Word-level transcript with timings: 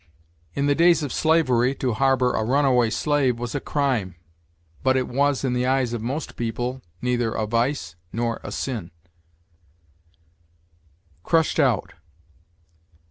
In 0.55 0.65
the 0.65 0.73
days 0.73 1.03
of 1.03 1.13
slavery, 1.13 1.75
to 1.75 1.93
harbor 1.93 2.33
a 2.33 2.43
runaway 2.43 2.89
slave 2.89 3.37
was 3.37 3.53
a 3.53 3.59
crime, 3.59 4.15
but 4.81 4.97
it 4.97 5.07
was, 5.07 5.43
in 5.43 5.53
the 5.53 5.67
eyes 5.67 5.93
of 5.93 6.01
most 6.01 6.35
people, 6.35 6.81
neither 7.03 7.31
a 7.33 7.45
vice 7.45 7.95
nor 8.11 8.41
a 8.43 8.51
sin. 8.51 8.89
CRUSHED 11.23 11.59
OUT. 11.59 11.93